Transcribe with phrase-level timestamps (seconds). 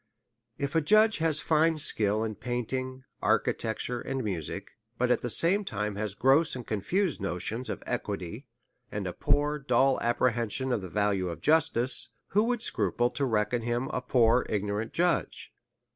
[0.57, 5.95] If ajudge had fine skill in painting, architecture, and music, but at the same time
[5.95, 8.47] had gross and confused notions of equity,
[8.91, 13.61] and a poor dull apprehension of the value of justice, who would scruple to reckon
[13.61, 15.53] him a poor igno rant judge?